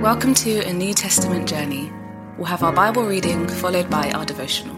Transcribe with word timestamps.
Welcome 0.00 0.32
to 0.36 0.66
a 0.66 0.72
New 0.72 0.94
Testament 0.94 1.46
journey. 1.46 1.92
We'll 2.38 2.46
have 2.46 2.62
our 2.62 2.72
Bible 2.72 3.04
reading 3.04 3.46
followed 3.46 3.90
by 3.90 4.10
our 4.12 4.24
devotional. 4.24 4.74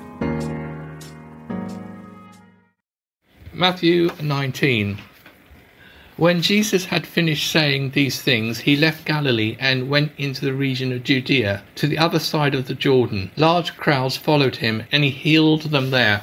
Matthew 3.53 4.11
19. 4.21 4.99
When 6.17 6.43
Jesus 6.43 6.87
had 6.87 7.07
finished 7.07 7.53
saying 7.53 7.91
these 7.91 8.21
things, 8.21 8.59
he 8.59 8.77
left 8.77 9.05
Galilee 9.05 9.57
and 9.61 9.89
went 9.89 10.11
into 10.19 10.45
the 10.45 10.55
region 10.55 10.91
of 10.91 11.05
Judea, 11.05 11.63
to 11.77 11.87
the 11.87 11.99
other 11.99 12.19
side 12.19 12.57
of 12.57 12.67
the 12.67 12.75
Jordan. 12.75 13.31
Large 13.37 13.77
crowds 13.77 14.17
followed 14.17 14.57
him, 14.57 14.83
and 14.91 15.05
he 15.05 15.11
healed 15.11 15.63
them 15.63 15.91
there. 15.91 16.23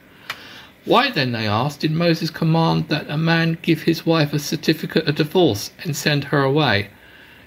Why 0.83 1.11
then, 1.11 1.31
they 1.31 1.47
asked, 1.47 1.81
did 1.81 1.91
Moses 1.91 2.31
command 2.31 2.89
that 2.89 3.09
a 3.09 3.17
man 3.17 3.57
give 3.61 3.83
his 3.83 4.05
wife 4.05 4.33
a 4.33 4.39
certificate 4.39 5.07
of 5.07 5.15
divorce 5.15 5.71
and 5.83 5.95
send 5.95 6.25
her 6.25 6.41
away? 6.41 6.89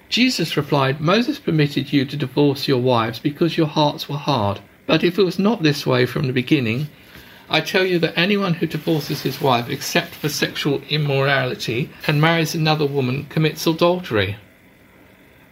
Jesus 0.08 0.56
replied, 0.56 1.00
Moses 1.00 1.40
permitted 1.40 1.92
you 1.92 2.04
to 2.04 2.16
divorce 2.16 2.68
your 2.68 2.80
wives 2.80 3.18
because 3.18 3.56
your 3.56 3.66
hearts 3.66 4.08
were 4.08 4.18
hard. 4.18 4.60
But 4.86 5.02
if 5.02 5.18
it 5.18 5.24
was 5.24 5.38
not 5.38 5.62
this 5.62 5.84
way 5.84 6.06
from 6.06 6.26
the 6.26 6.32
beginning, 6.32 6.88
I 7.50 7.60
tell 7.60 7.84
you 7.84 7.98
that 7.98 8.16
anyone 8.16 8.54
who 8.54 8.66
divorces 8.66 9.22
his 9.22 9.40
wife 9.40 9.68
except 9.68 10.14
for 10.14 10.28
sexual 10.28 10.82
immorality 10.88 11.90
and 12.06 12.20
marries 12.20 12.54
another 12.54 12.86
woman 12.86 13.26
commits 13.26 13.66
adultery. 13.66 14.36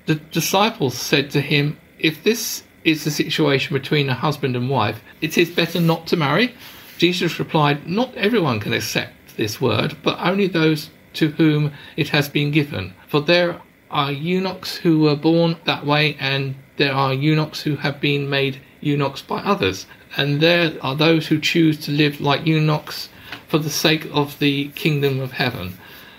The 0.07 0.17
disciples 0.17 0.97
said 0.97 1.31
to 1.33 1.41
him, 1.41 1.79
If 1.99 2.23
this 2.23 2.63
is 2.85 3.05
the 3.05 3.11
situation 3.11 3.75
between 3.75 4.09
a 4.09 4.15
husband 4.15 4.57
and 4.57 4.71
wife, 4.71 5.03
it 5.21 5.37
is 5.37 5.51
better 5.51 5.81
not 5.81 6.07
to 6.09 6.17
marry. 6.17 6.55
Jesus 6.99 7.39
replied, 7.39 7.87
Not 7.89 8.15
everyone 8.17 8.61
can 8.61 8.73
accept 8.73 9.37
this 9.37 9.61
word, 9.61 9.97
but 10.03 10.19
only 10.21 10.47
those 10.47 10.91
to 11.15 11.29
whom 11.31 11.73
it 11.97 12.09
has 12.11 12.29
been 12.29 12.51
given. 12.51 12.95
For 13.09 13.21
there 13.21 13.61
are 13.91 14.13
eunuchs 14.13 14.77
who 14.77 15.01
were 15.01 15.17
born 15.17 15.57
that 15.65 15.85
way, 15.85 16.17
and 16.19 16.55
there 16.77 16.93
are 16.93 17.13
eunuchs 17.13 17.63
who 17.63 17.77
have 17.77 18.01
been 18.01 18.29
made 18.31 18.61
eunuchs 18.81 19.23
by 19.23 19.39
others. 19.41 19.87
And 20.17 20.41
there 20.41 20.73
are 20.83 20.95
those 20.95 21.27
who 21.27 21.39
choose 21.39 21.79
to 21.81 21.91
live 21.91 22.21
like 22.21 22.47
eunuchs 22.47 23.09
for 23.49 23.59
the 23.59 23.71
sake 23.71 24.07
of 24.13 24.39
the 24.39 24.69
kingdom 24.69 25.21
of 25.21 25.33
heaven. 25.33 25.79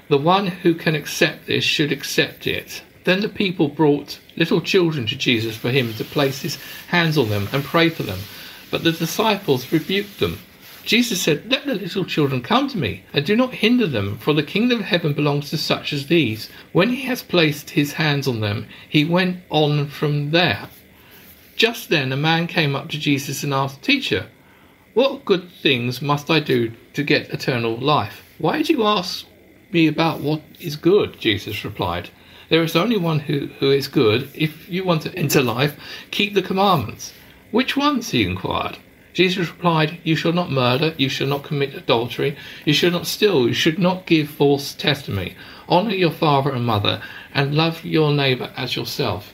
The 0.09 0.17
one 0.17 0.47
who 0.47 0.75
can 0.75 0.95
accept 0.95 1.47
this 1.47 1.63
should 1.63 1.91
accept 1.91 2.45
it. 2.45 2.83
Then 3.03 3.21
the 3.21 3.29
people 3.29 3.67
brought 3.67 4.19
little 4.35 4.61
children 4.61 5.05
to 5.07 5.15
Jesus 5.15 5.57
for 5.57 5.69
him 5.69 5.93
to 5.95 6.03
place 6.03 6.41
his 6.41 6.57
hands 6.87 7.17
on 7.17 7.29
them 7.29 7.49
and 7.51 7.63
pray 7.63 7.89
for 7.89 8.03
them. 8.03 8.19
But 8.71 8.83
the 8.83 8.91
disciples 8.91 9.71
rebuked 9.71 10.19
them. 10.19 10.39
Jesus 10.85 11.21
said, 11.21 11.49
Let 11.49 11.65
the 11.65 11.75
little 11.75 12.03
children 12.03 12.41
come 12.41 12.67
to 12.67 12.77
me, 12.77 13.03
and 13.13 13.25
do 13.25 13.35
not 13.35 13.53
hinder 13.53 13.87
them, 13.87 14.17
for 14.17 14.33
the 14.33 14.43
kingdom 14.43 14.79
of 14.79 14.85
heaven 14.85 15.13
belongs 15.13 15.49
to 15.49 15.57
such 15.57 15.93
as 15.93 16.07
these. 16.07 16.49
When 16.73 16.89
he 16.89 17.03
has 17.03 17.23
placed 17.23 17.71
his 17.71 17.93
hands 17.93 18.27
on 18.27 18.41
them, 18.41 18.67
he 18.89 19.05
went 19.05 19.43
on 19.49 19.87
from 19.87 20.31
there. 20.31 20.67
Just 21.55 21.89
then 21.89 22.11
a 22.11 22.17
man 22.17 22.47
came 22.47 22.75
up 22.75 22.89
to 22.89 22.99
Jesus 22.99 23.43
and 23.43 23.53
asked, 23.53 23.81
Teacher, 23.81 24.27
what 24.93 25.25
good 25.25 25.49
things 25.49 26.01
must 26.01 26.29
I 26.29 26.39
do 26.39 26.73
to 26.93 27.03
get 27.03 27.29
eternal 27.29 27.77
life? 27.77 28.23
Why 28.37 28.57
did 28.57 28.69
you 28.69 28.83
ask 28.83 29.25
me 29.71 29.87
about 29.87 30.19
what 30.19 30.41
is 30.59 30.75
good? 30.75 31.19
Jesus 31.19 31.63
replied. 31.63 32.09
There 32.49 32.61
is 32.61 32.75
only 32.75 32.97
one 32.97 33.19
who, 33.19 33.47
who 33.59 33.71
is 33.71 33.87
good. 33.87 34.29
If 34.35 34.69
you 34.69 34.83
want 34.83 35.01
to 35.03 35.15
enter 35.15 35.41
life, 35.41 35.79
keep 36.11 36.33
the 36.33 36.41
commandments. 36.41 37.13
Which 37.51 37.77
ones? 37.77 38.09
he 38.09 38.23
inquired. 38.23 38.77
Jesus 39.13 39.47
replied, 39.49 39.99
You 40.03 40.15
shall 40.15 40.33
not 40.33 40.51
murder, 40.51 40.95
you 40.97 41.07
shall 41.07 41.27
not 41.27 41.43
commit 41.43 41.75
adultery, 41.75 42.35
you 42.65 42.73
shall 42.73 42.89
not 42.89 43.05
steal, 43.05 43.47
you 43.47 43.53
should 43.53 43.77
not 43.77 44.07
give 44.07 44.27
false 44.27 44.73
testimony, 44.73 45.35
honour 45.69 45.93
your 45.93 46.11
father 46.11 46.51
and 46.51 46.65
mother, 46.65 47.01
and 47.33 47.53
love 47.53 47.85
your 47.85 48.11
neighbour 48.11 48.51
as 48.57 48.75
yourself. 48.75 49.33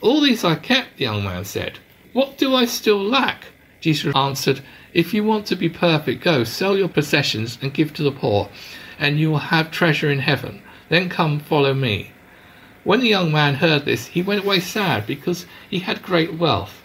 All 0.00 0.22
these 0.22 0.42
I 0.42 0.54
kept, 0.54 0.96
the 0.96 1.04
young 1.04 1.22
man 1.22 1.44
said. 1.44 1.78
What 2.14 2.38
do 2.38 2.54
I 2.54 2.64
still 2.64 3.02
lack? 3.02 3.44
Jesus 3.80 4.16
answered, 4.16 4.62
If 4.94 5.12
you 5.12 5.22
want 5.22 5.44
to 5.46 5.56
be 5.56 5.68
perfect, 5.68 6.24
go, 6.24 6.44
sell 6.44 6.76
your 6.76 6.88
possessions 6.88 7.58
and 7.60 7.74
give 7.74 7.92
to 7.94 8.02
the 8.02 8.12
poor, 8.12 8.48
and 8.98 9.20
you 9.20 9.30
will 9.30 9.38
have 9.38 9.70
treasure 9.70 10.10
in 10.10 10.20
heaven. 10.20 10.62
Then 10.88 11.10
come, 11.10 11.40
follow 11.40 11.74
me. 11.74 12.12
When 12.84 13.00
the 13.00 13.08
young 13.08 13.30
man 13.30 13.56
heard 13.56 13.84
this, 13.84 14.06
he 14.06 14.22
went 14.22 14.44
away 14.44 14.60
sad, 14.60 15.06
because 15.06 15.44
he 15.68 15.80
had 15.80 16.02
great 16.02 16.34
wealth. 16.34 16.79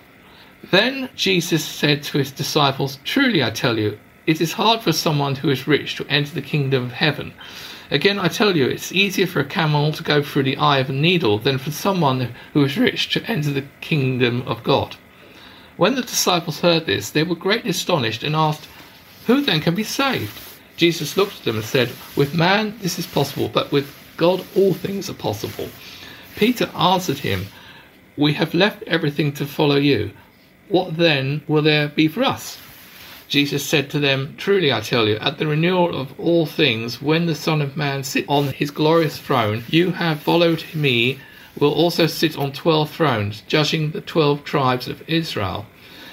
Then 0.71 1.09
Jesus 1.15 1.63
said 1.63 2.01
to 2.03 2.17
his 2.17 2.31
disciples, 2.31 2.97
Truly 3.03 3.43
I 3.43 3.51
tell 3.51 3.77
you, 3.77 3.99
it 4.25 4.41
is 4.41 4.53
hard 4.53 4.81
for 4.81 4.91
someone 4.91 5.35
who 5.35 5.49
is 5.49 5.67
rich 5.67 5.95
to 5.97 6.07
enter 6.07 6.33
the 6.33 6.41
kingdom 6.41 6.85
of 6.85 6.91
heaven. 6.93 7.33
Again, 7.91 8.17
I 8.17 8.29
tell 8.29 8.57
you, 8.57 8.65
it's 8.65 8.91
easier 8.91 9.27
for 9.27 9.39
a 9.39 9.45
camel 9.45 9.91
to 9.91 10.01
go 10.01 10.23
through 10.23 10.43
the 10.43 10.57
eye 10.57 10.79
of 10.79 10.89
a 10.89 10.93
needle 10.93 11.37
than 11.37 11.59
for 11.59 11.69
someone 11.69 12.33
who 12.53 12.63
is 12.63 12.79
rich 12.79 13.09
to 13.13 13.23
enter 13.29 13.51
the 13.51 13.65
kingdom 13.81 14.41
of 14.47 14.63
God. 14.63 14.95
When 15.77 15.93
the 15.93 16.01
disciples 16.01 16.61
heard 16.61 16.87
this, 16.87 17.11
they 17.11 17.23
were 17.23 17.35
greatly 17.35 17.69
astonished 17.69 18.23
and 18.23 18.35
asked, 18.35 18.67
Who 19.27 19.41
then 19.41 19.59
can 19.59 19.75
be 19.75 19.83
saved? 19.83 20.39
Jesus 20.77 21.15
looked 21.15 21.39
at 21.39 21.45
them 21.45 21.57
and 21.57 21.65
said, 21.65 21.91
With 22.15 22.33
man 22.33 22.79
this 22.79 22.97
is 22.97 23.05
possible, 23.05 23.49
but 23.49 23.71
with 23.71 23.93
God 24.17 24.43
all 24.55 24.73
things 24.73 25.09
are 25.09 25.13
possible. 25.13 25.69
Peter 26.35 26.71
answered 26.75 27.19
him, 27.19 27.45
We 28.17 28.33
have 28.33 28.55
left 28.55 28.81
everything 28.87 29.31
to 29.33 29.45
follow 29.45 29.75
you. 29.75 30.11
What 30.67 30.97
then 30.97 31.43
will 31.47 31.61
there 31.61 31.89
be 31.89 32.07
for 32.07 32.23
us? 32.23 32.57
Jesus 33.27 33.65
said 33.65 33.89
to 33.89 33.99
them, 33.99 34.35
Truly 34.37 34.71
I 34.71 34.81
tell 34.81 35.07
you, 35.07 35.17
at 35.17 35.37
the 35.37 35.47
renewal 35.47 35.95
of 35.95 36.19
all 36.19 36.45
things, 36.45 37.01
when 37.01 37.25
the 37.25 37.35
Son 37.35 37.61
of 37.61 37.75
Man 37.77 38.03
sits 38.03 38.27
on 38.29 38.47
his 38.47 38.71
glorious 38.71 39.17
throne, 39.17 39.63
you 39.67 39.91
have 39.91 40.21
followed 40.21 40.63
me, 40.73 41.19
will 41.59 41.73
also 41.73 42.07
sit 42.07 42.37
on 42.37 42.51
twelve 42.51 42.89
thrones, 42.91 43.41
judging 43.47 43.91
the 43.91 44.01
twelve 44.01 44.43
tribes 44.43 44.87
of 44.87 45.07
Israel. 45.07 45.65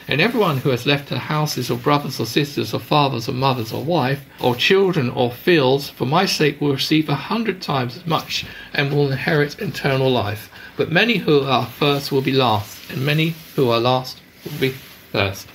And 0.08 0.20
everyone 0.20 0.58
who 0.58 0.70
has 0.70 0.86
left 0.86 1.10
houses, 1.10 1.70
or 1.70 1.78
brothers, 1.78 2.18
or 2.18 2.26
sisters, 2.26 2.74
or 2.74 2.80
fathers, 2.80 3.28
or 3.28 3.32
mothers, 3.32 3.72
or 3.72 3.84
wife, 3.84 4.24
or 4.40 4.54
children, 4.54 5.10
or 5.10 5.30
fields, 5.30 5.88
for 5.88 6.06
my 6.06 6.26
sake 6.26 6.60
will 6.60 6.72
receive 6.72 7.08
a 7.08 7.14
hundred 7.14 7.62
times 7.62 7.96
as 7.96 8.06
much, 8.06 8.44
and 8.74 8.92
will 8.92 9.10
inherit 9.10 9.60
eternal 9.60 10.10
life. 10.10 10.50
But 10.76 10.90
many 10.90 11.18
who 11.18 11.42
are 11.42 11.66
first 11.66 12.10
will 12.10 12.22
be 12.22 12.32
last, 12.32 12.90
and 12.90 13.04
many 13.04 13.34
who 13.54 13.70
are 13.70 13.80
last 13.80 14.21
be 14.58 14.70
first. 14.70 15.48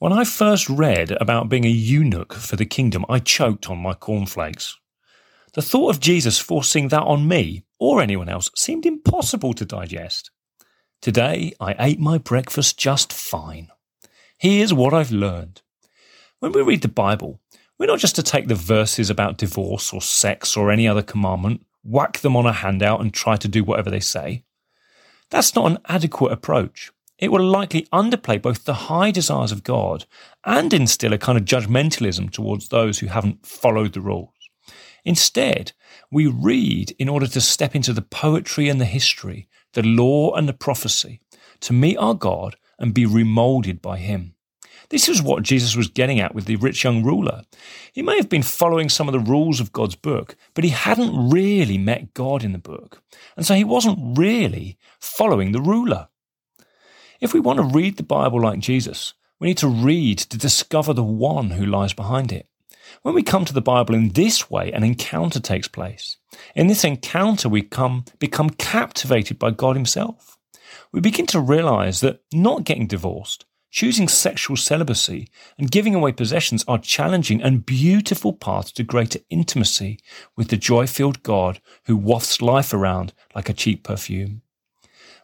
When 0.00 0.12
I 0.12 0.22
first 0.22 0.68
read 0.68 1.10
about 1.20 1.48
being 1.48 1.64
a 1.64 1.68
eunuch 1.68 2.32
for 2.32 2.54
the 2.54 2.64
kingdom, 2.64 3.04
I 3.08 3.18
choked 3.18 3.68
on 3.68 3.78
my 3.78 3.94
cornflakes. 3.94 4.78
The 5.54 5.62
thought 5.62 5.90
of 5.90 6.00
Jesus 6.00 6.38
forcing 6.38 6.88
that 6.88 7.02
on 7.02 7.26
me 7.26 7.64
or 7.80 8.00
anyone 8.00 8.28
else 8.28 8.50
seemed 8.54 8.86
impossible 8.86 9.54
to 9.54 9.64
digest. 9.64 10.30
Today, 11.02 11.52
I 11.58 11.74
ate 11.78 11.98
my 11.98 12.18
breakfast 12.18 12.78
just 12.78 13.12
fine. 13.12 13.68
Here's 14.38 14.72
what 14.72 14.94
I've 14.94 15.10
learned. 15.10 15.62
When 16.38 16.52
we 16.52 16.62
read 16.62 16.82
the 16.82 16.88
Bible, 16.88 17.40
we're 17.78 17.86
not 17.86 17.98
just 17.98 18.14
to 18.16 18.22
take 18.22 18.46
the 18.46 18.54
verses 18.54 19.10
about 19.10 19.38
divorce 19.38 19.92
or 19.92 20.00
sex 20.00 20.56
or 20.56 20.70
any 20.70 20.86
other 20.86 21.02
commandment, 21.02 21.64
whack 21.88 22.18
them 22.18 22.36
on 22.36 22.46
a 22.46 22.52
handout 22.52 23.00
and 23.00 23.12
try 23.12 23.36
to 23.36 23.48
do 23.48 23.64
whatever 23.64 23.90
they 23.90 24.00
say. 24.00 24.44
That's 25.30 25.54
not 25.54 25.70
an 25.70 25.78
adequate 25.86 26.32
approach. 26.32 26.90
It 27.18 27.32
will 27.32 27.44
likely 27.44 27.88
underplay 27.92 28.40
both 28.40 28.64
the 28.64 28.74
high 28.74 29.10
desires 29.10 29.50
of 29.50 29.64
God 29.64 30.04
and 30.44 30.72
instill 30.72 31.12
a 31.12 31.18
kind 31.18 31.36
of 31.36 31.44
judgmentalism 31.44 32.30
towards 32.30 32.68
those 32.68 32.98
who 32.98 33.08
haven't 33.08 33.44
followed 33.44 33.94
the 33.94 34.00
rules. 34.00 34.30
Instead, 35.04 35.72
we 36.10 36.26
read 36.26 36.94
in 36.98 37.08
order 37.08 37.26
to 37.26 37.40
step 37.40 37.74
into 37.74 37.92
the 37.92 38.02
poetry 38.02 38.68
and 38.68 38.80
the 38.80 38.84
history, 38.84 39.48
the 39.72 39.82
law 39.82 40.34
and 40.34 40.48
the 40.48 40.52
prophecy, 40.52 41.20
to 41.60 41.72
meet 41.72 41.96
our 41.96 42.14
God 42.14 42.56
and 42.78 42.94
be 42.94 43.06
remolded 43.06 43.82
by 43.82 43.98
Him. 43.98 44.34
This 44.90 45.08
is 45.08 45.22
what 45.22 45.42
Jesus 45.42 45.76
was 45.76 45.88
getting 45.88 46.18
at 46.18 46.34
with 46.34 46.46
the 46.46 46.56
rich 46.56 46.82
young 46.82 47.02
ruler. 47.02 47.42
He 47.92 48.02
may 48.02 48.16
have 48.16 48.28
been 48.28 48.42
following 48.42 48.88
some 48.88 49.06
of 49.06 49.12
the 49.12 49.20
rules 49.20 49.60
of 49.60 49.72
God's 49.72 49.96
book, 49.96 50.34
but 50.54 50.64
he 50.64 50.70
hadn't 50.70 51.30
really 51.30 51.76
met 51.76 52.14
God 52.14 52.42
in 52.42 52.52
the 52.52 52.58
book. 52.58 53.02
And 53.36 53.44
so 53.44 53.54
he 53.54 53.64
wasn't 53.64 54.18
really 54.18 54.78
following 54.98 55.52
the 55.52 55.60
ruler. 55.60 56.08
If 57.20 57.34
we 57.34 57.40
want 57.40 57.58
to 57.58 57.76
read 57.76 57.96
the 57.96 58.02
Bible 58.02 58.40
like 58.40 58.60
Jesus, 58.60 59.12
we 59.38 59.48
need 59.48 59.58
to 59.58 59.68
read 59.68 60.18
to 60.18 60.38
discover 60.38 60.92
the 60.92 61.04
one 61.04 61.50
who 61.50 61.66
lies 61.66 61.92
behind 61.92 62.32
it. 62.32 62.48
When 63.02 63.14
we 63.14 63.22
come 63.22 63.44
to 63.44 63.52
the 63.52 63.60
Bible 63.60 63.94
in 63.94 64.10
this 64.10 64.50
way, 64.50 64.72
an 64.72 64.84
encounter 64.84 65.40
takes 65.40 65.68
place. 65.68 66.16
In 66.54 66.66
this 66.66 66.84
encounter, 66.84 67.48
we 67.48 67.62
come, 67.62 68.04
become 68.18 68.50
captivated 68.50 69.38
by 69.38 69.50
God 69.50 69.76
Himself. 69.76 70.38
We 70.92 71.00
begin 71.00 71.26
to 71.26 71.40
realize 71.40 72.00
that 72.00 72.20
not 72.32 72.64
getting 72.64 72.86
divorced, 72.86 73.44
choosing 73.70 74.08
sexual 74.08 74.56
celibacy, 74.56 75.28
and 75.58 75.70
giving 75.70 75.94
away 75.94 76.12
possessions 76.12 76.64
are 76.66 76.78
challenging 76.78 77.42
and 77.42 77.66
beautiful 77.66 78.32
paths 78.32 78.72
to 78.72 78.82
greater 78.82 79.20
intimacy 79.30 79.98
with 80.36 80.48
the 80.48 80.56
joy 80.56 80.86
filled 80.86 81.22
God 81.22 81.60
who 81.84 81.96
wafts 81.96 82.40
life 82.40 82.72
around 82.72 83.12
like 83.34 83.48
a 83.48 83.54
cheap 83.54 83.82
perfume. 83.82 84.42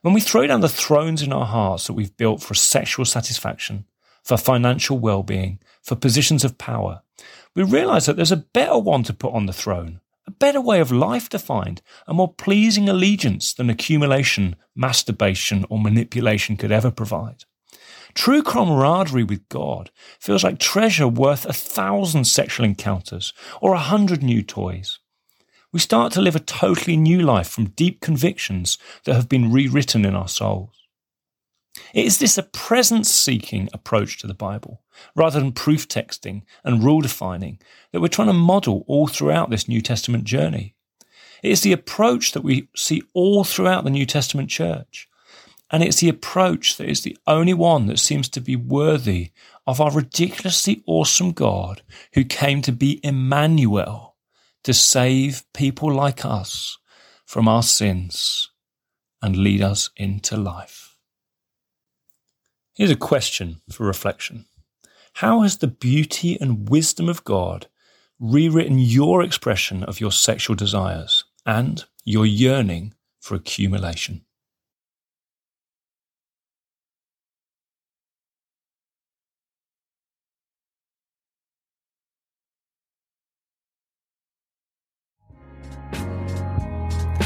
When 0.03 0.13
we 0.13 0.21
throw 0.21 0.47
down 0.47 0.61
the 0.61 0.69
thrones 0.69 1.23
in 1.23 1.33
our 1.33 1.47
hearts 1.47 1.87
that 1.87 1.95
we've 1.95 2.17
built 2.17 2.43
for 2.43 2.55
sexual 2.55 3.07
satisfaction, 3.07 3.87
for 4.23 4.37
financial 4.37 4.99
well 4.99 5.23
being, 5.23 5.59
for 5.83 5.97
positions 5.97 6.45
of 6.45 6.59
power, 6.59 7.03
we 7.55 7.63
realize 7.63 8.07
that 8.07 8.17
there's 8.17 8.33
a 8.33 8.37
better 8.37 8.79
one 8.79 9.03
to 9.05 9.15
put 9.15 9.33
on 9.33 9.47
the 9.47 9.53
throne, 9.53 10.01
a 10.27 10.31
better 10.31 10.61
way 10.61 10.81
of 10.81 10.91
life 10.91 11.29
to 11.31 11.39
find, 11.39 11.81
a 12.07 12.15
more 12.15 12.33
pleasing 12.33 12.89
allegiance 12.89 13.55
than 13.55 13.71
accumulation, 13.71 14.57
masturbation, 14.75 15.65
or 15.71 15.79
manipulation 15.79 16.57
could 16.57 16.73
ever 16.73 16.91
provide. 16.91 17.45
True 18.15 18.43
camaraderie 18.43 19.25
with 19.25 19.49
God 19.49 19.91
feels 20.21 20.45
like 20.45 20.59
treasure 20.59 21.09
worth 21.09 21.45
a 21.47 21.53
thousand 21.53 22.25
sexual 22.25 22.65
encounters 22.65 23.33
or 23.61 23.75
a 23.75 23.79
hundred 23.79 24.23
new 24.23 24.43
toys 24.43 24.99
we 25.75 25.81
start 25.81 26.13
to 26.13 26.21
live 26.21 26.37
a 26.37 26.41
totally 26.41 26.97
new 26.97 27.21
life 27.21 27.49
from 27.49 27.71
deep 27.71 28.01
convictions 28.01 28.79
that 29.03 29.15
have 29.15 29.29
been 29.29 29.51
rewritten 29.51 30.05
in 30.05 30.15
our 30.15 30.29
souls. 30.29 30.71
It 31.93 32.07
is 32.07 32.19
this 32.21 32.39
a 32.39 32.45
presence 32.45 33.11
seeking 33.11 33.69
approach 33.73 34.19
to 34.19 34.29
the 34.29 34.35
Bible, 34.35 34.83
rather 35.17 35.41
than 35.41 35.51
proof 35.51 35.89
texting 35.89 36.43
and 36.63 36.85
rule 36.85 37.01
defining, 37.01 37.59
that 37.91 38.01
we're 38.01 38.07
trying 38.07 38.29
to 38.29 38.33
model 38.33 38.85
all 38.87 39.09
throughout 39.09 39.51
this 39.51 39.67
New 39.67 39.81
Testament 39.81 40.23
journey. 40.23 40.77
It 41.43 41.51
is 41.51 41.63
the 41.63 41.73
approach 41.73 42.31
that 42.33 42.45
we 42.45 42.69
see 42.77 43.03
all 43.13 43.43
throughout 43.43 43.83
the 43.83 43.91
New 43.91 44.07
Testament 44.07 44.51
church. 44.51 45.09
And 45.71 45.83
it's 45.83 46.01
the 46.01 46.09
approach 46.09 46.77
that 46.77 46.89
is 46.89 47.03
the 47.03 47.17
only 47.27 47.55
one 47.55 47.87
that 47.87 47.99
seems 47.99 48.29
to 48.31 48.41
be 48.41 48.55
worthy 48.55 49.33
of 49.67 49.81
our 49.81 49.91
ridiculously 49.91 50.83
awesome 50.87 51.33
God 51.33 51.83
who 52.13 52.25
came 52.25 52.63
to 52.63 52.73
be 52.73 53.01
Emmanuel, 53.03 54.17
to 54.63 54.75
save 54.75 55.45
people 55.53 55.93
like 55.93 56.25
us 56.25 56.79
from 57.25 57.49
our 57.49 57.63
sins 57.63 58.51
and 59.23 59.37
lead 59.37 59.63
us 59.63 59.91
into 59.97 60.37
life. 60.37 60.97
Here's 62.75 62.91
a 62.91 62.97
question 62.97 63.61
for 63.71 63.87
reflection. 63.87 64.47
How 65.15 65.43
has 65.43 65.59
the 65.59 65.69
beauty 65.69 66.37
and 66.41 66.69
wisdom 66.69 67.09
of 67.09 67.25
God 67.25 67.69
rewritten 68.19 68.79
your 68.79 69.23
expression 69.23 69.85
of 69.85 70.01
your 70.01 70.13
sexual 70.13 70.57
desires 70.57 71.25
and 71.47 71.85
your 72.05 72.27
yearning 72.27 72.95
for 73.21 73.37
accumulation? 73.37 74.25